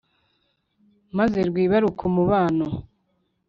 [1.17, 2.67] maze rwibaruke umubano